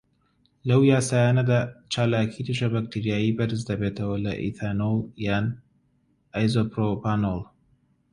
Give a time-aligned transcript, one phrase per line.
[0.69, 1.59] لەو یاسایانەدا،
[1.93, 5.45] چالاکی دژەبەکتریایی بەرزدەبێتەوە لە ئیثانۆڵ یان
[6.33, 7.39] ئایزۆپڕۆپانۆڵ.